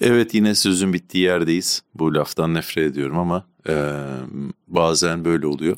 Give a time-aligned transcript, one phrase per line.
[0.00, 1.82] Evet yine sözün bittiği yerdeyiz.
[1.94, 3.74] Bu laftan nefret ediyorum ama e,
[4.68, 5.76] bazen böyle oluyor.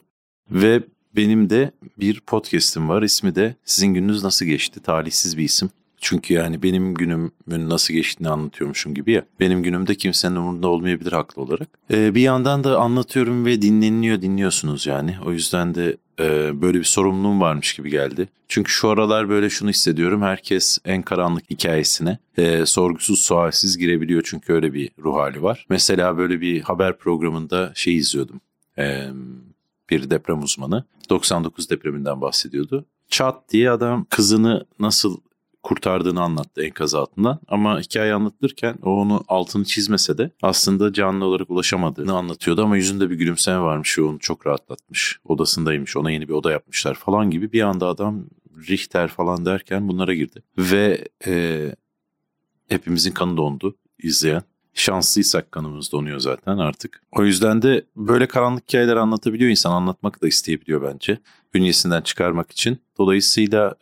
[0.50, 0.83] Ve
[1.17, 3.03] benim de bir podcast'im var.
[3.03, 4.80] İsmi de Sizin Gününüz Nasıl Geçti?
[4.80, 5.71] Talihsiz bir isim.
[6.03, 9.25] Çünkü yani benim günümün nasıl geçtiğini anlatıyormuşum gibi ya.
[9.41, 11.68] Benim günümde kimsenin umurunda olmayabilir haklı olarak.
[11.91, 15.16] Ee, bir yandan da anlatıyorum ve dinleniyor dinliyorsunuz yani.
[15.27, 18.29] O yüzden de e, böyle bir sorumluluğum varmış gibi geldi.
[18.48, 20.23] Çünkü şu aralar böyle şunu hissediyorum.
[20.23, 24.23] Herkes en karanlık hikayesine e, sorgusuz sualsiz girebiliyor.
[24.25, 25.66] Çünkü öyle bir ruh hali var.
[25.69, 28.41] Mesela böyle bir haber programında şey izliyordum.
[28.79, 29.09] E,
[29.91, 30.84] bir deprem uzmanı.
[31.10, 32.87] 99 depreminden bahsediyordu.
[33.09, 35.16] Çat diye adam kızını nasıl
[35.62, 37.38] kurtardığını anlattı enkaz altından.
[37.48, 42.62] Ama hikaye anlatırken o onu altını çizmese de aslında canlı olarak ulaşamadığını anlatıyordu.
[42.62, 45.18] Ama yüzünde bir gülümseme varmış ve onu çok rahatlatmış.
[45.24, 47.52] Odasındaymış ona yeni bir oda yapmışlar falan gibi.
[47.52, 48.24] Bir anda adam
[48.68, 50.42] Richter falan derken bunlara girdi.
[50.59, 51.74] Ve e,
[52.68, 54.42] hepimizin kanı dondu izleyen.
[54.74, 57.02] Şanslıysak kanımız donuyor zaten artık.
[57.12, 59.73] O yüzden de böyle karanlık hikayeler anlatabiliyor insan.
[59.73, 61.18] Anlatmak da isteyebiliyor bence.
[61.54, 62.79] Bünyesinden çıkarmak için.
[62.98, 63.74] Dolayısıyla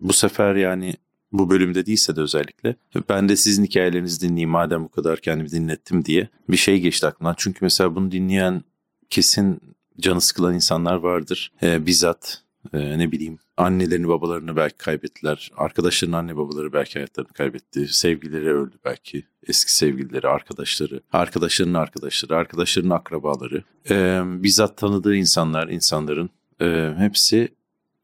[0.00, 0.94] bu sefer yani
[1.32, 2.76] bu bölümde değilse de özellikle
[3.08, 7.34] ben de sizin hikayelerinizi dinleyeyim madem bu kadar kendimi dinlettim diye bir şey geçti aklımdan.
[7.38, 8.62] Çünkü mesela bunu dinleyen
[9.10, 9.60] kesin
[10.00, 11.52] canı sıkılan insanlar vardır.
[11.62, 15.50] Ee, bizzat e, ne bileyim annelerini babalarını belki kaybettiler.
[15.56, 17.88] Arkadaşlarının anne babaları belki hayatlarını kaybetti.
[17.88, 19.24] Sevgilileri öldü belki.
[19.46, 23.64] Eski sevgilileri, arkadaşları, arkadaşlarının arkadaşları, arkadaşlarının akrabaları.
[23.90, 27.48] Ee, bizzat tanıdığı insanlar, insanların e, hepsi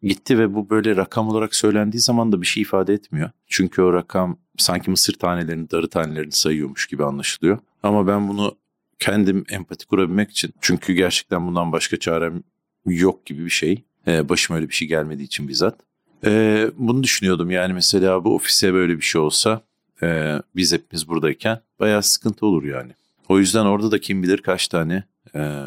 [0.05, 3.31] gitti ve bu böyle rakam olarak söylendiği zaman da bir şey ifade etmiyor.
[3.47, 7.59] Çünkü o rakam sanki mısır tanelerini, darı tanelerini sayıyormuş gibi anlaşılıyor.
[7.83, 8.57] Ama ben bunu
[8.99, 12.43] kendim empati kurabilmek için çünkü gerçekten bundan başka çarem
[12.87, 13.85] yok gibi bir şey.
[14.07, 15.81] Ee, başıma öyle bir şey gelmediği için bizzat.
[16.25, 19.63] Ee, bunu düşünüyordum yani mesela bu ofise böyle bir şey olsa
[20.03, 22.93] e, biz hepimiz buradayken bayağı sıkıntı olur yani.
[23.29, 25.63] O yüzden orada da kim bilir kaç tane e,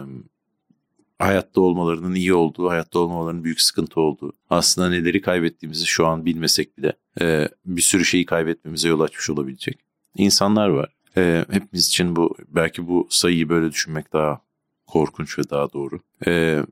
[1.20, 6.78] hayatta olmalarının iyi olduğu, hayatta olmalarının büyük sıkıntı olduğu, aslında neleri kaybettiğimizi şu an bilmesek
[6.78, 9.80] bile e, bir sürü şeyi kaybetmemize yol açmış olabilecek
[10.16, 10.89] insanlar var.
[11.17, 14.42] E, hepimiz için bu belki bu sayıyı böyle düşünmek daha
[14.88, 16.00] korkunç ve daha doğru.
[16.27, 16.64] E,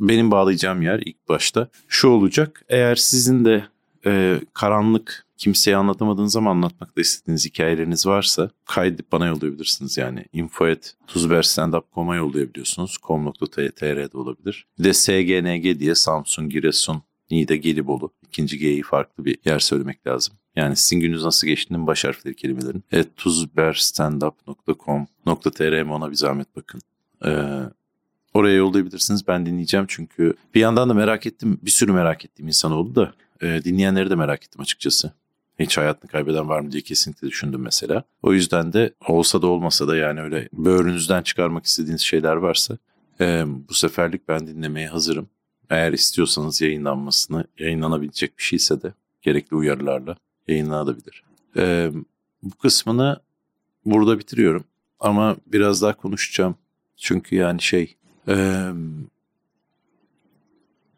[0.00, 2.64] benim bağlayacağım yer ilk başta şu olacak.
[2.68, 3.64] Eğer sizin de
[4.06, 9.98] e, karanlık kimseye anlatamadığınız ama anlatmakta istediğiniz hikayeleriniz varsa kaydedip bana yollayabilirsiniz.
[9.98, 12.96] Yani info.tuzberstandup.com'a yollayabiliyorsunuz.
[13.06, 14.66] com.tr'de olabilir.
[14.78, 18.12] Bir de SGNG diye Samsun, Giresun, Niğde, Gelibolu.
[18.28, 20.34] İkinci G'yi farklı bir yer söylemek lazım.
[20.56, 22.84] Yani sizin gününüz nasıl geçtiğinin baş harfleri kelimelerin.
[22.92, 26.80] Evet tuzberstandup.com.tr'me ona bir zahmet bakın.
[27.24, 27.60] Ee,
[28.34, 29.28] oraya yollayabilirsiniz.
[29.28, 31.58] Ben dinleyeceğim çünkü bir yandan da merak ettim.
[31.62, 35.12] Bir sürü merak ettiğim insan oldu da e, dinleyenleri de merak ettim açıkçası.
[35.58, 38.04] Hiç hayatını kaybeden var mı diye kesinlikle düşündüm mesela.
[38.22, 42.78] O yüzden de olsa da olmasa da yani öyle böğrünüzden çıkarmak istediğiniz şeyler varsa
[43.20, 45.28] e, bu seferlik ben dinlemeye hazırım.
[45.70, 48.92] Eğer istiyorsanız yayınlanmasını, yayınlanabilecek bir şeyse de
[49.22, 50.16] gerekli uyarılarla
[50.48, 51.24] yayınlanabilir.
[51.56, 51.90] E,
[52.42, 53.20] bu kısmını
[53.84, 54.64] burada bitiriyorum.
[55.00, 56.56] Ama biraz daha konuşacağım.
[56.96, 57.96] Çünkü yani şey...
[58.28, 58.34] E,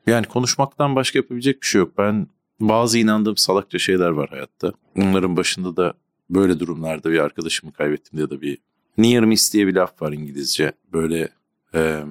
[0.06, 1.98] yani konuşmaktan başka yapabilecek bir şey yok.
[1.98, 2.26] Ben
[2.60, 4.72] bazı inandığım salakça şeyler var hayatta.
[4.96, 5.94] Onların başında da
[6.30, 8.58] böyle durumlarda bir arkadaşımı kaybettim ya da bir
[8.98, 10.72] near miss diye bir laf var İngilizce.
[10.92, 11.28] Böyle
[11.74, 12.02] e,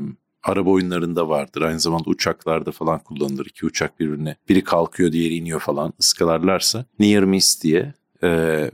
[0.44, 1.62] araba oyunlarında vardır.
[1.62, 3.46] Aynı zamanda uçaklarda falan kullanılır.
[3.46, 8.30] İki uçak birbirine biri kalkıyor diğeri iniyor falan ıskalarlarsa near miss diye e,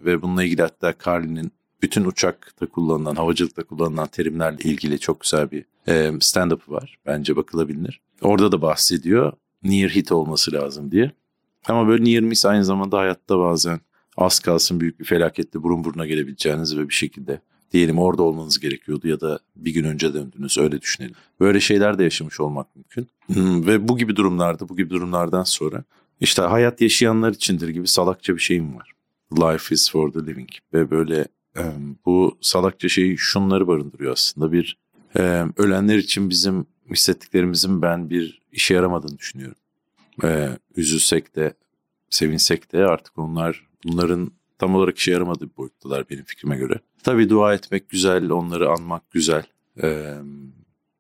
[0.05, 1.51] ve bununla ilgili hatta Carly'nin
[1.81, 6.97] bütün uçakta kullanılan, havacılıkta kullanılan terimlerle ilgili çok güzel bir e, stand-up var.
[7.05, 8.01] Bence bakılabilir.
[8.21, 9.33] Orada da bahsediyor
[9.63, 11.11] near hit olması lazım diye.
[11.67, 13.79] Ama böyle near miss aynı zamanda hayatta bazen
[14.17, 17.41] az kalsın büyük bir felakette burun buruna gelebileceğiniz ve bir şekilde
[17.71, 21.15] diyelim orada olmanız gerekiyordu ya da bir gün önce döndünüz öyle düşünelim.
[21.39, 23.07] Böyle şeyler de yaşamış olmak mümkün.
[23.25, 25.83] Hmm, ve bu gibi durumlarda bu gibi durumlardan sonra
[26.19, 28.91] işte hayat yaşayanlar içindir gibi salakça bir şeyim var.
[29.37, 31.25] Life is for the living ve böyle
[32.05, 34.77] bu salakça şey şunları barındırıyor aslında bir
[35.57, 39.55] ölenler için bizim hissettiklerimizin ben bir işe yaramadığını düşünüyorum
[40.23, 41.53] e, üzülsek de
[42.11, 46.79] sevinsek de artık onlar bunların tam olarak işe yaramadığı bir boyuttalar benim fikrime göre.
[47.03, 49.43] Tabii dua etmek güzel, onları anmak güzel.
[49.83, 50.15] E,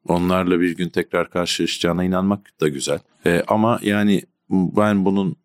[0.07, 2.99] onlarla bir gün tekrar karşılaşacağına inanmak da güzel.
[3.25, 5.35] E, ama yani ben bunun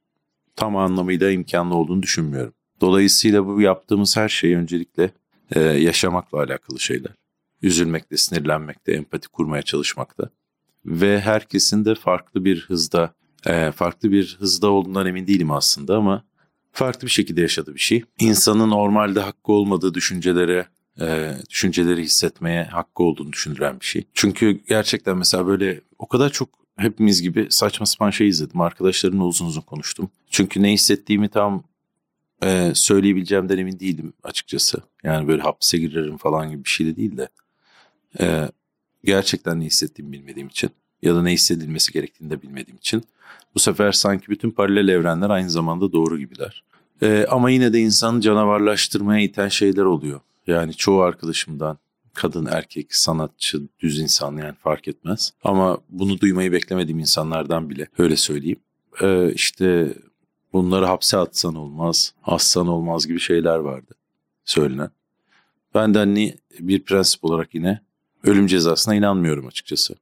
[0.57, 2.53] tam anlamıyla imkanlı olduğunu düşünmüyorum.
[2.81, 5.11] Dolayısıyla bu yaptığımız her şey öncelikle
[5.55, 7.13] e, yaşamakla alakalı şeyler.
[7.63, 10.31] Üzülmekte, sinirlenmekte, empati kurmaya çalışmakta.
[10.85, 13.15] Ve herkesin de farklı bir hızda
[13.47, 16.25] e, farklı bir hızda olduğundan emin değilim aslında ama
[16.73, 18.05] farklı bir şekilde yaşadığı bir şey.
[18.21, 20.67] İnsanın normalde hakkı olmadığı düşüncelere
[21.01, 24.05] e, düşünceleri hissetmeye hakkı olduğunu düşündüren bir şey.
[24.15, 28.61] Çünkü gerçekten mesela böyle o kadar çok hepimiz gibi saçma sapan şey izledim.
[28.61, 30.11] Arkadaşlarımla uzun uzun konuştum.
[30.31, 31.65] Çünkü ne hissettiğimi tam
[32.43, 34.83] e, söyleyebileceğimden emin değilim açıkçası.
[35.03, 37.29] Yani böyle hapse girerim falan gibi bir şey de değil de.
[38.21, 38.51] E,
[39.05, 40.71] gerçekten ne hissettiğimi bilmediğim için
[41.03, 43.05] ya da ne hissedilmesi gerektiğini de bilmediğim için.
[43.55, 46.65] Bu sefer sanki bütün paralel evrenler aynı zamanda doğru gibiler.
[47.03, 50.21] E, ama yine de insanı canavarlaştırmaya iten şeyler oluyor.
[50.47, 51.79] Yani çoğu arkadaşımdan
[52.15, 55.33] kadın, erkek, sanatçı, düz insan yani fark etmez.
[55.45, 58.61] Ama bunu duymayı beklemediğim insanlardan bile öyle söyleyeyim.
[59.03, 59.95] Ee, işte
[60.53, 63.95] bunları hapse atsan olmaz, assan olmaz gibi şeyler vardı
[64.45, 64.91] söylenen.
[65.75, 67.81] Ben de hani bir prensip olarak yine
[68.25, 69.95] ölüm cezasına inanmıyorum açıkçası.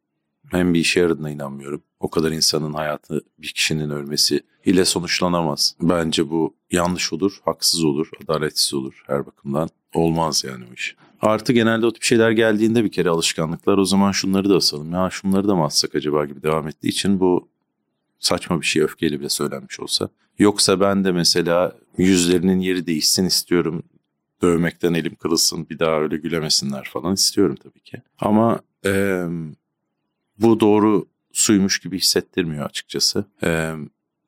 [0.54, 1.82] Hem bir işe yaradığına inanmıyorum.
[2.00, 5.76] O kadar insanın hayatı bir kişinin ölmesi ile sonuçlanamaz.
[5.80, 9.68] Bence bu yanlış olur, haksız olur, adaletsiz olur her bakımdan.
[9.94, 10.96] Olmaz yani o iş.
[11.20, 14.92] Artı genelde o tip şeyler geldiğinde bir kere alışkanlıklar o zaman şunları da asalım.
[14.92, 17.48] Ya şunları da mı atsak acaba gibi devam ettiği için bu
[18.18, 20.08] saçma bir şey öfkeyle bile söylenmiş olsa.
[20.38, 23.82] Yoksa ben de mesela yüzlerinin yeri değişsin istiyorum.
[24.42, 28.02] Dövmekten elim kırılsın bir daha öyle gülemesinler falan istiyorum tabii ki.
[28.18, 29.24] Ama e,
[30.38, 33.24] bu doğru suymuş gibi hissettirmiyor açıkçası.
[33.42, 33.72] E,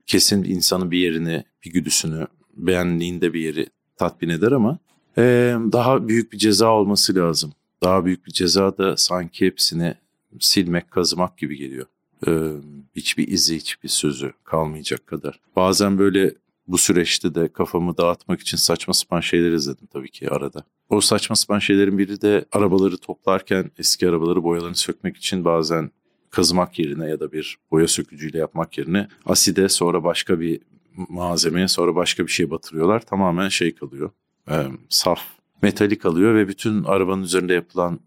[0.07, 2.27] kesin insanın bir yerini, bir güdüsünü,
[2.57, 3.67] beğendiğinde bir yeri
[3.97, 4.79] tatmin eder ama
[5.19, 7.53] ee, daha büyük bir ceza olması lazım.
[7.83, 9.95] Daha büyük bir ceza da sanki hepsini
[10.41, 11.87] silmek, kazımak gibi geliyor.
[12.27, 12.53] Ee,
[12.97, 15.41] hiçbir izi, hiçbir sözü kalmayacak kadar.
[15.57, 16.35] Bazen böyle
[16.67, 20.65] bu süreçte de kafamı dağıtmak için saçma sapan şeyler izledim tabii ki arada.
[20.89, 25.91] O saçma sapan şeylerin biri de arabaları toplarken eski arabaları boyalarını sökmek için bazen
[26.31, 30.61] kazımak yerine ya da bir boya sökücüyle yapmak yerine aside sonra başka bir
[30.97, 33.01] malzemeye sonra başka bir şey batırıyorlar.
[33.01, 34.11] Tamamen şey kalıyor
[34.51, 35.21] e, saf
[35.63, 38.01] metalik alıyor ve bütün arabanın üzerinde yapılan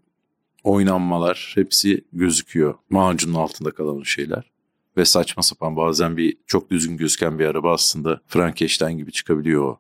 [0.63, 2.73] oynanmalar hepsi gözüküyor.
[2.89, 4.51] Macunun altında kalan şeyler.
[4.97, 9.79] Ve saçma sapan bazen bir çok düzgün gözüken bir araba aslında Frankenstein gibi çıkabiliyor o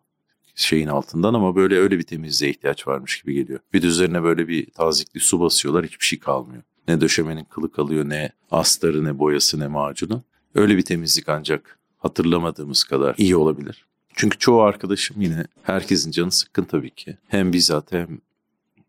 [0.61, 3.59] şeyin altından ama böyle öyle bir temizliğe ihtiyaç varmış gibi geliyor.
[3.73, 6.63] Bir de üzerine böyle bir tazikli su basıyorlar hiçbir şey kalmıyor.
[6.87, 10.23] Ne döşemenin kılı kalıyor ne astarı ne boyası ne macunu.
[10.55, 13.85] Öyle bir temizlik ancak hatırlamadığımız kadar iyi olabilir.
[14.13, 17.17] Çünkü çoğu arkadaşım yine herkesin canı sıkkın tabii ki.
[17.27, 18.21] Hem bizzat hem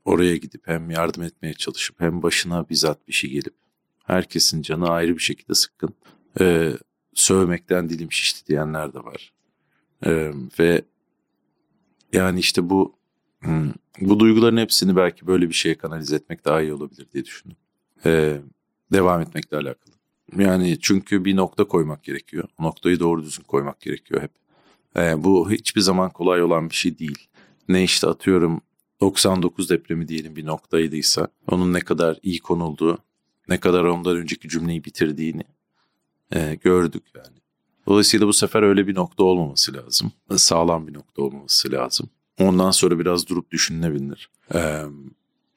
[0.05, 3.55] oraya gidip hem yardım etmeye çalışıp hem başına bizzat bir şey gelip
[4.05, 5.95] herkesin canı ayrı bir şekilde sıkkın.
[6.41, 6.73] Ee,
[7.15, 9.33] sövmekten dilim şişti diyenler de var.
[10.07, 10.83] Ee, ve
[12.13, 12.95] yani işte bu
[13.41, 17.57] hmm, bu duyguların hepsini belki böyle bir şeye kanalize etmek daha iyi olabilir diye düşündüm.
[18.07, 18.41] Ee,
[18.93, 19.95] devam etmekle alakalı.
[20.37, 22.49] Yani çünkü bir nokta koymak gerekiyor.
[22.59, 24.31] O noktayı doğru düzgün koymak gerekiyor hep.
[24.97, 27.29] E, bu hiçbir zaman kolay olan bir şey değil.
[27.69, 28.61] Ne işte atıyorum
[29.01, 32.99] 99 depremi diyelim bir noktaydıysa onun ne kadar iyi konulduğu,
[33.49, 35.45] ne kadar ondan önceki cümleyi bitirdiğini
[36.33, 37.40] e, gördük yani.
[37.91, 40.13] Dolayısıyla bu sefer öyle bir nokta olmaması lazım.
[40.37, 42.11] Sağlam bir nokta olmaması lazım.
[42.39, 44.31] Ondan sonra biraz durup düşünülebilir.
[44.55, 44.83] Ee,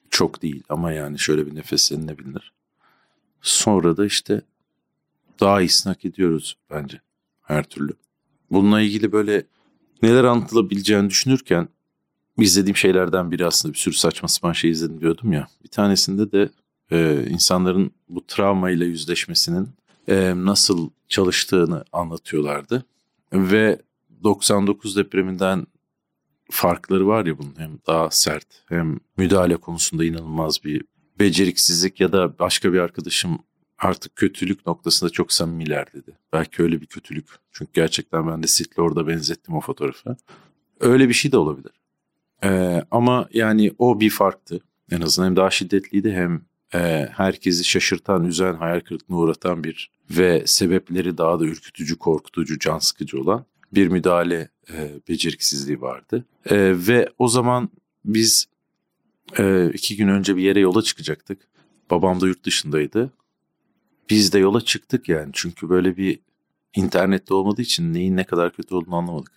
[0.10, 2.54] çok değil ama yani şöyle bir nefeslenilebilir.
[3.42, 4.42] Sonra da işte
[5.40, 7.02] daha iyisini hak ediyoruz bence
[7.42, 7.94] her türlü
[8.52, 9.46] bununla ilgili böyle
[10.02, 11.68] neler anlatılabileceğini düşünürken
[12.38, 15.48] izlediğim şeylerden biri aslında bir sürü saçma sapan şey izledim diyordum ya.
[15.64, 16.50] Bir tanesinde de
[16.92, 19.70] e, insanların bu travmayla yüzleşmesinin
[20.08, 22.86] e, nasıl çalıştığını anlatıyorlardı.
[23.34, 23.82] Ve
[24.24, 25.68] 99 depreminden
[26.52, 30.86] farkları var ya bunun hem daha sert hem müdahale konusunda inanılmaz bir
[31.20, 33.40] beceriksizlik ya da başka bir arkadaşım
[33.78, 36.18] artık kötülük noktasında çok samimiler dedi.
[36.34, 37.28] Belki öyle bir kötülük.
[37.52, 40.18] Çünkü gerçekten ben de Sith'le orada benzettim o fotoğrafı.
[40.80, 41.72] Öyle bir şey de olabilir.
[42.44, 44.60] Ee, ama yani o bir farktı.
[44.92, 46.42] En azından hem daha şiddetliydi hem
[46.74, 52.80] e, herkesi şaşırtan, üzen, hayal kırıklığına uğratan bir ve sebepleri daha da ürkütücü, korkutucu, can
[52.80, 56.26] sıkıcı olan bir müdahale e, beceriksizliği vardı.
[56.46, 56.56] E,
[56.88, 57.70] ve o zaman
[58.06, 58.48] biz
[59.38, 61.48] e, iki gün önce bir yere yola çıkacaktık.
[61.92, 63.12] Babam da yurt dışındaydı
[64.10, 65.30] biz de yola çıktık yani.
[65.34, 66.20] Çünkü böyle bir
[66.76, 69.32] internette olmadığı için neyin ne kadar kötü olduğunu anlamadık.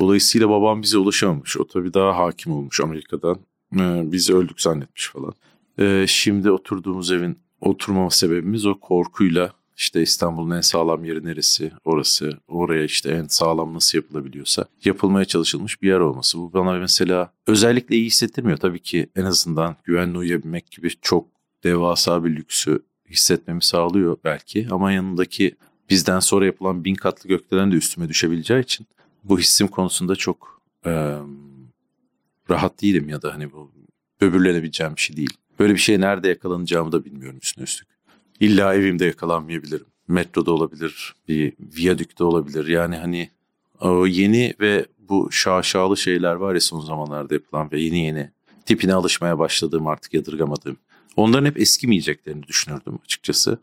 [0.00, 1.56] Dolayısıyla babam bize ulaşamamış.
[1.56, 3.38] O tabii daha hakim olmuş Amerika'dan.
[3.76, 5.34] Ee, biz öldük zannetmiş falan.
[5.78, 12.38] Ee, şimdi oturduğumuz evin oturmama sebebimiz o korkuyla işte İstanbul'un en sağlam yeri neresi orası
[12.48, 16.38] oraya işte en sağlam nasıl yapılabiliyorsa yapılmaya çalışılmış bir yer olması.
[16.38, 18.56] Bu bana mesela özellikle iyi hissettirmiyor.
[18.56, 21.26] Tabii ki en azından güvenli uyuyabilmek gibi çok
[21.64, 25.56] devasa bir lüksü hissetmemi sağlıyor belki ama yanındaki
[25.90, 28.86] bizden sonra yapılan bin katlı gökdelen de üstüme düşebileceği için
[29.24, 31.16] bu hissim konusunda çok e,
[32.50, 33.72] rahat değilim ya da hani bu
[34.20, 35.36] böbürlenebileceğim bir şey değil.
[35.58, 37.88] Böyle bir şey nerede yakalanacağımı da bilmiyorum üstüne üstlük.
[38.40, 39.86] İlla evimde yakalanmayabilirim.
[40.08, 42.66] Metroda olabilir, bir viyadükte olabilir.
[42.66, 43.30] Yani hani
[43.80, 48.30] o yeni ve bu şaşalı şeyler var ya son zamanlarda yapılan ve yeni yeni
[48.66, 50.76] tipine alışmaya başladığım artık yadırgamadığım.
[51.16, 53.58] Onların hep eskimeyeceklerini düşünürdüm açıkçası.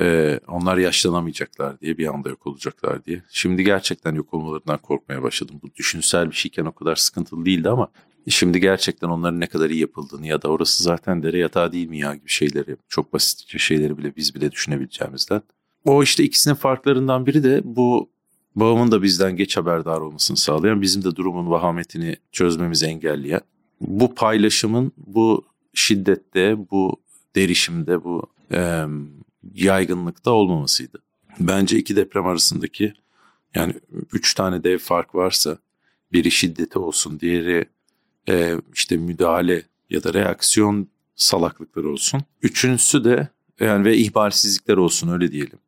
[0.00, 3.22] Ee, onlar yaşlanamayacaklar diye bir anda yok olacaklar diye.
[3.30, 5.60] Şimdi gerçekten yok olmalarından korkmaya başladım.
[5.62, 7.88] Bu düşünsel bir şeyken o kadar sıkıntılı değildi ama
[8.30, 11.98] şimdi gerçekten onların ne kadar iyi yapıldığını ya da orası zaten dere yatağı değil mi
[11.98, 15.42] ya gibi şeyleri çok basitçe şeyleri bile biz bile düşünebileceğimizden.
[15.84, 18.10] O işte ikisinin farklarından biri de bu
[18.56, 23.40] babamın da bizden geç haberdar olmasını sağlayan, bizim de durumun vahametini çözmemizi engelleyen,
[23.80, 27.00] bu paylaşımın bu şiddette, bu
[27.36, 28.84] derişimde, bu e,
[29.54, 30.98] yaygınlıkta olmamasıydı.
[31.40, 32.94] Bence iki deprem arasındaki
[33.54, 33.74] yani
[34.12, 35.58] üç tane dev fark varsa
[36.12, 37.64] biri şiddeti olsun, diğeri
[38.28, 42.20] e, işte müdahale ya da reaksiyon salaklıkları olsun.
[42.42, 43.28] Üçüncüsü de
[43.60, 45.58] yani ve ihbalsizlikler olsun öyle diyelim.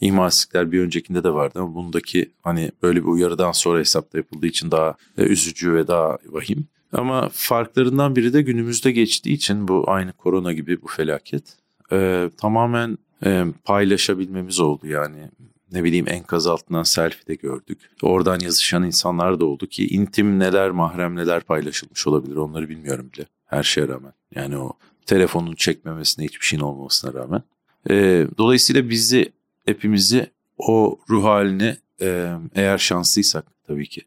[0.00, 4.70] İhmalsizlikler bir öncekinde de vardı ama bundaki hani böyle bir uyarıdan sonra hesapta yapıldığı için
[4.70, 6.66] daha e, üzücü ve daha vahim.
[6.92, 11.56] Ama farklarından biri de günümüzde geçtiği için bu aynı korona gibi bu felaket
[11.92, 15.30] e, tamamen e, paylaşabilmemiz oldu yani.
[15.72, 17.78] Ne bileyim enkaz altından selfie de gördük.
[18.02, 23.26] Oradan yazışan insanlar da oldu ki intim neler mahrem neler paylaşılmış olabilir onları bilmiyorum bile
[23.46, 24.12] her şeye rağmen.
[24.34, 24.72] Yani o
[25.06, 27.42] telefonun çekmemesine hiçbir şeyin olmamasına rağmen.
[27.90, 29.32] E, dolayısıyla bizi
[29.66, 34.02] hepimizi o ruh haline e, eğer şanslıysak tabii ki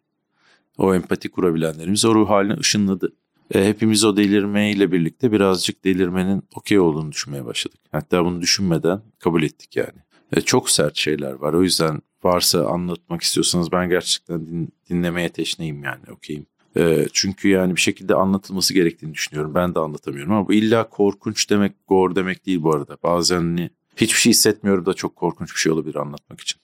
[0.78, 3.14] o empati kurabilenlerimiz o ruh haline ışınladı.
[3.54, 7.80] E, hepimiz o delirmeyle birlikte birazcık delirmenin okey olduğunu düşünmeye başladık.
[7.92, 10.06] Hatta bunu düşünmeden kabul ettik yani.
[10.42, 11.54] Çok sert şeyler var.
[11.54, 16.46] O yüzden varsa anlatmak istiyorsanız ben gerçekten din, dinlemeye teşneyim yani okeyim.
[16.78, 19.56] E, çünkü yani bir şekilde anlatılması gerektiğini düşünüyorum.
[19.56, 22.98] Ben de anlatamıyorum ama bu illa korkunç demek, gore demek değil bu arada.
[23.04, 26.62] Bazen hani hiçbir şey hissetmiyorum da çok korkunç bir şey olabilir anlatmak için.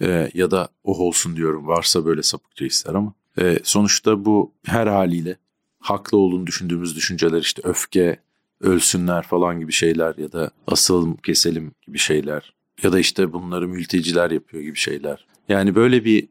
[0.00, 3.14] E, ya da oh olsun diyorum varsa böyle sapıkça ister ama.
[3.40, 5.36] E, sonuçta bu her haliyle
[5.78, 8.20] haklı olduğunu düşündüğümüz düşünceler işte öfke,
[8.60, 14.30] ölsünler falan gibi şeyler ya da asıl keselim gibi şeyler ya da işte bunları mülteciler
[14.30, 15.26] yapıyor gibi şeyler.
[15.48, 16.28] Yani böyle bir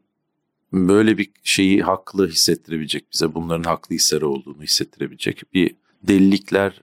[0.72, 6.80] böyle bir şeyi haklı hissettirebilecek bize bunların haklı hisleri olduğunu hissettirebilecek bir delilikler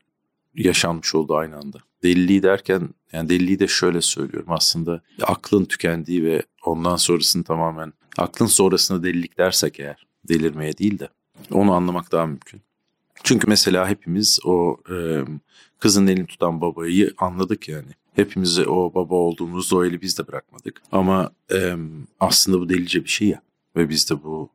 [0.55, 1.77] yaşanmış oldu aynı anda.
[2.03, 8.47] Deliliği derken yani deliliği de şöyle söylüyorum aslında aklın tükendiği ve ondan sonrasını tamamen aklın
[8.47, 11.09] sonrasında delilik dersek eğer delirmeye değil de
[11.51, 12.61] onu anlamak daha mümkün.
[13.23, 14.95] Çünkü mesela hepimiz o e,
[15.79, 17.91] kızın elini tutan babayı anladık yani.
[18.19, 20.81] Hepimiz o baba olduğumuzda o eli biz de bırakmadık.
[20.91, 21.75] Ama e,
[22.19, 23.41] aslında bu delice bir şey ya.
[23.75, 24.49] Ve biz de bu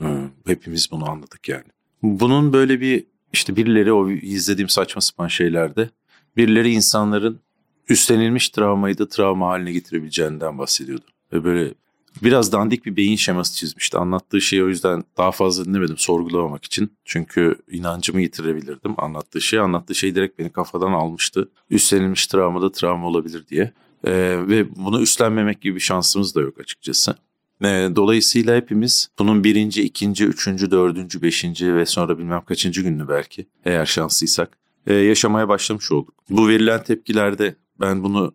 [0.00, 0.06] e,
[0.46, 1.64] hepimiz bunu anladık yani.
[2.02, 5.90] Bunun böyle bir işte birileri o izlediğim saçma sapan şeylerde
[6.36, 7.40] birileri insanların
[7.88, 11.04] üstlenilmiş travmayı da travma haline getirebileceğinden bahsediyordu.
[11.32, 11.74] Ve böyle
[12.22, 13.98] biraz dandik bir beyin şeması çizmişti.
[13.98, 16.92] Anlattığı şeyi o yüzden daha fazla dinlemedim sorgulamamak için.
[17.04, 19.58] Çünkü inancımı yitirebilirdim anlattığı şey.
[19.58, 21.48] Anlattığı şey direkt beni kafadan almıştı.
[21.70, 23.72] Üstlenilmiş travma da travma olabilir diye.
[24.04, 27.16] Ee, ve bunu üstlenmemek gibi bir şansımız da yok açıkçası.
[27.62, 33.46] Ee, dolayısıyla hepimiz bunun birinci, ikinci, üçüncü, dördüncü, beşinci ve sonra bilmem kaçıncı gününü belki
[33.64, 36.14] eğer şanslıysak e, yaşamaya başlamış olduk.
[36.30, 38.34] Bu verilen tepkilerde ben bunu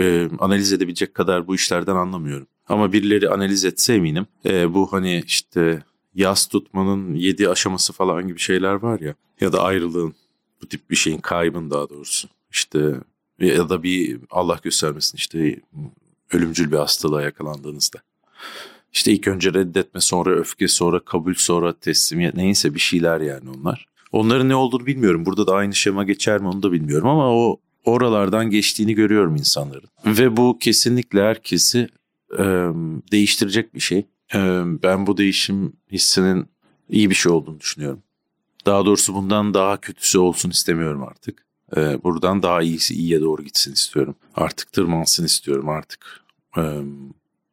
[0.00, 2.46] e, analiz edebilecek kadar bu işlerden anlamıyorum.
[2.68, 4.26] Ama birileri analiz etse eminim.
[4.44, 5.82] E, bu hani işte
[6.14, 9.14] yas tutmanın yedi aşaması falan gibi şeyler var ya.
[9.40, 10.14] Ya da ayrılığın
[10.62, 12.28] bu tip bir şeyin kaybın daha doğrusu.
[12.50, 12.94] İşte
[13.40, 15.60] ya da bir Allah göstermesin işte
[16.32, 17.98] ölümcül bir hastalığa yakalandığınızda.
[18.92, 23.86] İşte ilk önce reddetme sonra öfke sonra kabul sonra teslimiyet neyse bir şeyler yani onlar.
[24.12, 25.26] Onların ne olduğunu bilmiyorum.
[25.26, 29.88] Burada da aynı şema geçer mi onu da bilmiyorum ama o oralardan geçtiğini görüyorum insanların.
[30.06, 31.88] Ve bu kesinlikle herkesi
[33.12, 34.06] değiştirecek bir şey.
[34.82, 36.46] Ben bu değişim hissinin
[36.88, 38.02] iyi bir şey olduğunu düşünüyorum.
[38.66, 41.46] Daha doğrusu bundan daha kötüsü olsun istemiyorum artık.
[42.04, 44.14] Buradan daha iyisi iyiye doğru gitsin istiyorum.
[44.34, 46.24] Artık tırmansın istiyorum artık.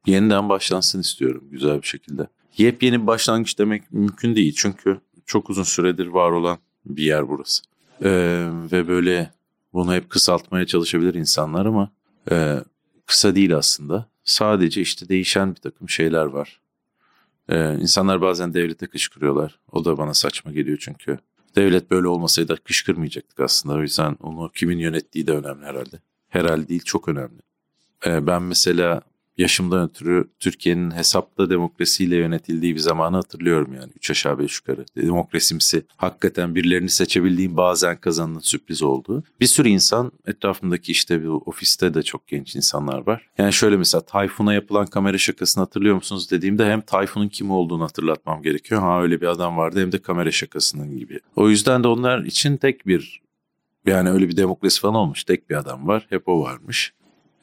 [0.06, 2.28] Yeniden başlansın istiyorum güzel bir şekilde.
[2.58, 7.64] Yepyeni bir başlangıç demek mümkün değil çünkü çok uzun süredir var olan bir yer burası.
[8.72, 9.34] Ve böyle
[9.74, 11.92] bunu hep kısaltmaya çalışabilir insanlar ama
[13.06, 14.13] kısa değil aslında.
[14.24, 16.60] Sadece işte değişen bir takım şeyler var.
[17.50, 19.60] Ee, insanlar bazen devlete kışkırıyorlar.
[19.72, 21.20] O da bana saçma geliyor çünkü.
[21.56, 23.76] Devlet böyle olmasaydı kışkırmayacaktık aslında.
[23.76, 26.00] O yüzden onu kimin yönettiği de önemli herhalde.
[26.30, 27.42] Herhalde değil çok önemli.
[28.06, 29.02] Ee, ben mesela
[29.38, 33.92] yaşımdan ötürü Türkiye'nin hesaplı demokrasiyle yönetildiği bir zamanı hatırlıyorum yani.
[33.96, 34.86] Üç aşağı beş yukarı.
[34.96, 39.24] Demokrasimsi hakikaten birilerini seçebildiğim bazen kazanılan sürpriz oldu.
[39.40, 43.30] Bir sürü insan etrafımdaki işte bir ofiste de çok genç insanlar var.
[43.38, 48.42] Yani şöyle mesela Tayfun'a yapılan kamera şakasını hatırlıyor musunuz dediğimde hem Tayfun'un kim olduğunu hatırlatmam
[48.42, 48.82] gerekiyor.
[48.82, 51.20] Ha öyle bir adam vardı hem de kamera şakasının gibi.
[51.36, 53.22] O yüzden de onlar için tek bir
[53.86, 55.24] yani öyle bir demokrasi falan olmuş.
[55.24, 56.08] Tek bir adam var.
[56.10, 56.94] Hep o varmış.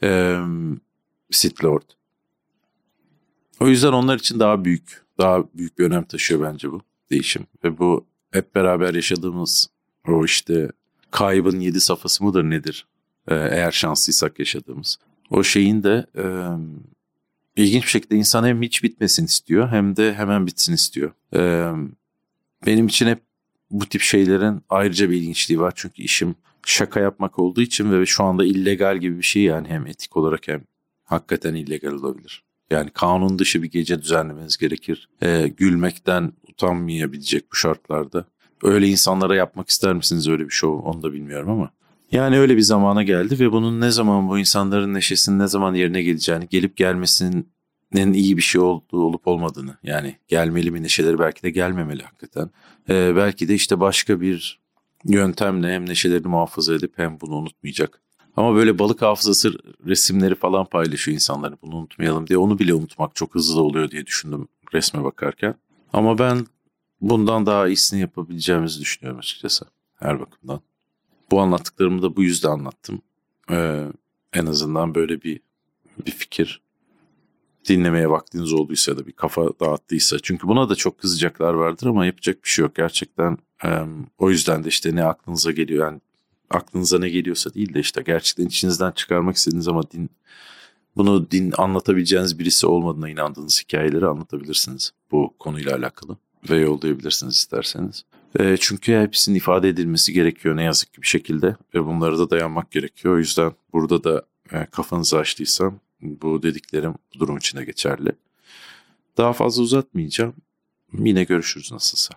[0.02, 0.36] Ee,
[1.30, 1.82] Sith Lord.
[3.60, 7.46] O yüzden onlar için daha büyük, daha büyük bir önem taşıyor bence bu değişim.
[7.64, 9.68] Ve bu hep beraber yaşadığımız
[10.08, 10.70] o işte
[11.10, 12.86] kaybın yedi safhası mıdır nedir?
[13.28, 14.98] Ee, eğer şanslıysak yaşadığımız.
[15.30, 16.24] O şeyin de e,
[17.56, 21.12] ilginç bir şekilde insan hem hiç bitmesin istiyor hem de hemen bitsin istiyor.
[21.34, 21.70] E,
[22.66, 23.22] benim için hep
[23.70, 25.72] bu tip şeylerin ayrıca bir ilginçliği var.
[25.76, 26.34] Çünkü işim
[26.66, 30.48] şaka yapmak olduğu için ve şu anda illegal gibi bir şey yani hem etik olarak
[30.48, 30.64] hem
[31.10, 32.44] hakikaten illegal olabilir.
[32.70, 35.08] Yani kanun dışı bir gece düzenlemeniz gerekir.
[35.22, 38.24] E, gülmekten utanmayabilecek bu şartlarda.
[38.62, 41.70] Öyle insanlara yapmak ister misiniz öyle bir şov onu da bilmiyorum ama.
[42.12, 46.02] Yani öyle bir zamana geldi ve bunun ne zaman bu insanların neşesinin ne zaman yerine
[46.02, 47.52] geleceğini, gelip gelmesinin
[47.94, 52.50] iyi bir şey olduğu olup olmadığını yani gelmeli mi neşeleri belki de gelmemeli hakikaten.
[52.88, 54.60] Ee, belki de işte başka bir
[55.04, 58.00] yöntemle hem neşelerini muhafaza edip hem bunu unutmayacak.
[58.36, 62.38] Ama böyle balık hafızası resimleri falan paylaşıyor insanlar bunu unutmayalım diye.
[62.38, 65.54] Onu bile unutmak çok hızlı oluyor diye düşündüm resme bakarken.
[65.92, 66.46] Ama ben
[67.00, 70.60] bundan daha iyisini yapabileceğimizi düşünüyorum açıkçası her bakımdan.
[71.30, 73.02] Bu anlattıklarımı da bu yüzden anlattım.
[73.50, 73.86] Ee,
[74.32, 75.40] en azından böyle bir
[76.06, 76.62] bir fikir
[77.68, 80.16] dinlemeye vaktiniz olduysa da bir kafa dağıttıysa.
[80.22, 82.74] Çünkü buna da çok kızacaklar vardır ama yapacak bir şey yok.
[82.74, 83.68] Gerçekten e,
[84.18, 86.00] o yüzden de işte ne aklınıza geliyor yani
[86.50, 90.10] aklınıza ne geliyorsa değil de işte gerçekten içinizden çıkarmak istediğiniz ama din
[90.96, 96.16] bunu din anlatabileceğiniz birisi olmadığına inandığınız hikayeleri anlatabilirsiniz bu konuyla alakalı
[96.50, 98.04] ve yollayabilirsiniz isterseniz.
[98.38, 102.70] E, çünkü hepsinin ifade edilmesi gerekiyor ne yazık ki bir şekilde ve bunlara da dayanmak
[102.70, 103.14] gerekiyor.
[103.14, 104.22] O yüzden burada da
[104.52, 108.12] e, kafanızı açtıysam bu dediklerim bu durum için de geçerli.
[109.16, 110.34] Daha fazla uzatmayacağım.
[110.92, 112.14] Yine görüşürüz nasılsa.